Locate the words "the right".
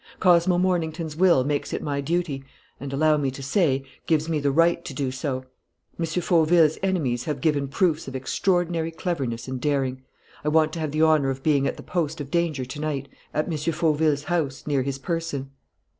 4.39-4.83